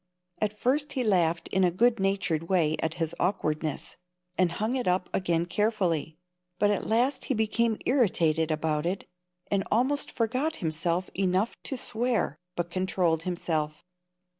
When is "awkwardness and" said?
3.19-4.53